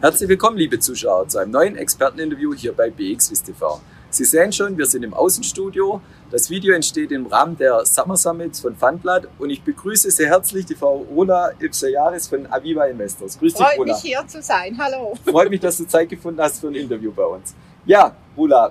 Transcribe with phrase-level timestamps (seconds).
[0.00, 3.80] Herzlich willkommen, liebe Zuschauer, zu einem neuen Experteninterview hier bei BXWIS TV.
[4.10, 6.00] Sie sehen schon, wir sind im Außenstudio.
[6.30, 10.66] Das Video entsteht im Rahmen der Summer Summits von Funblatt und ich begrüße sehr herzlich
[10.66, 13.40] die Frau Rola Ipsayaris von Aviva Investors.
[13.40, 13.92] Grüß dich, Freut Rola.
[13.94, 14.78] mich hier zu sein.
[14.78, 15.18] Hallo.
[15.28, 17.56] Freut mich, dass du Zeit gefunden hast für ein Interview bei uns.
[17.84, 18.70] Ja, Rola,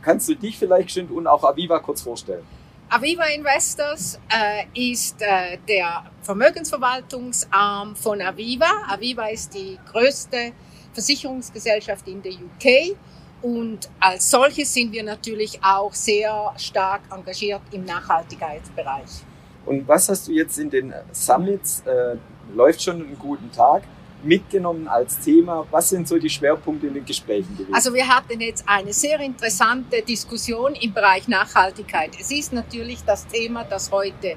[0.00, 2.42] kannst du dich vielleicht und auch Aviva kurz vorstellen?
[2.88, 8.70] Aviva Investors äh, ist äh, der Vermögensverwaltungsarm von Aviva.
[8.88, 10.52] Aviva ist die größte
[10.92, 12.96] Versicherungsgesellschaft in der UK
[13.42, 19.24] und als solches sind wir natürlich auch sehr stark engagiert im Nachhaltigkeitsbereich.
[19.66, 22.16] Und was hast du jetzt in den Summits, äh,
[22.54, 23.82] läuft schon einen guten Tag,
[24.22, 25.66] mitgenommen als Thema?
[25.70, 27.74] Was sind so die Schwerpunkte in den Gesprächen gewesen?
[27.74, 32.10] Also wir hatten jetzt eine sehr interessante Diskussion im Bereich Nachhaltigkeit.
[32.18, 34.36] Es ist natürlich das Thema, das heute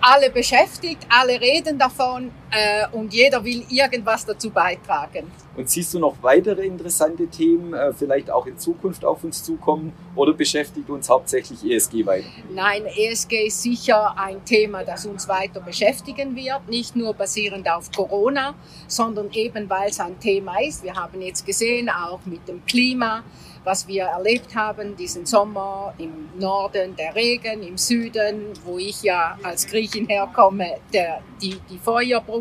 [0.00, 5.30] alle beschäftigt, alle reden davon äh, und jeder will irgendwas dazu beitragen.
[5.56, 9.92] Und siehst du noch weitere interessante Themen, äh, vielleicht auch in Zukunft auf uns zukommen
[10.14, 12.26] oder beschäftigt uns hauptsächlich ESG weiter?
[12.54, 17.90] Nein, ESG ist sicher ein Thema, das uns weiter beschäftigen wird, nicht nur basierend auf
[17.90, 18.54] Corona,
[18.86, 20.82] sondern eben weil es ein Thema ist.
[20.82, 23.22] Wir haben jetzt gesehen, auch mit dem Klima,
[23.64, 29.38] was wir erlebt haben, diesen Sommer im Norden der Regen, im Süden, wo ich ja
[29.42, 31.78] als Griechin herkomme, der, die, die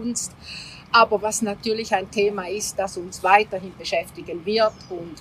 [0.01, 0.31] Feuerbrunst.
[0.91, 5.15] Aber was natürlich ein Thema ist, das uns weiterhin beschäftigen wird und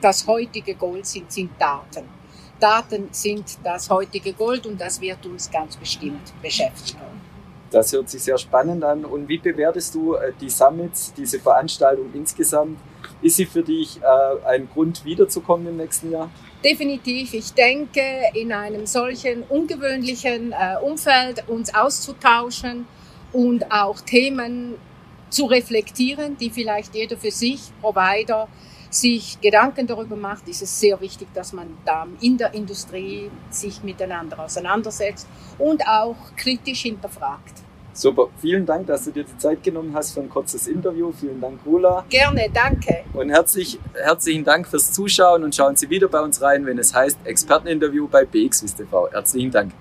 [0.00, 2.08] das heutige Gold sind, sind Daten.
[2.58, 7.00] Daten sind das heutige Gold und das wird uns ganz bestimmt beschäftigen.
[7.70, 9.04] Das hört sich sehr spannend an.
[9.04, 12.78] Und wie bewertest du äh, die Summits, diese Veranstaltung insgesamt?
[13.22, 16.30] Ist sie für dich äh, ein Grund, wiederzukommen im nächsten Jahr?
[16.64, 17.32] Definitiv.
[17.32, 18.02] Ich denke,
[18.34, 22.86] in einem solchen ungewöhnlichen äh, Umfeld uns auszutauschen
[23.32, 24.74] und auch Themen
[25.30, 28.48] zu reflektieren, die vielleicht jeder für sich, Provider,
[28.90, 33.82] sich Gedanken darüber macht, ist es sehr wichtig, dass man da in der Industrie sich
[33.84, 37.54] miteinander auseinandersetzt und auch kritisch hinterfragt.
[37.92, 41.12] Super, vielen Dank, dass du dir die Zeit genommen hast für ein kurzes Interview.
[41.12, 42.04] Vielen Dank, Rula.
[42.08, 43.02] Gerne, danke.
[43.12, 46.94] Und herzlich, herzlichen Dank fürs Zuschauen und schauen Sie wieder bei uns rein, wenn es
[46.94, 49.10] heißt Experteninterview bei BXWIS TV.
[49.10, 49.72] Herzlichen Dank.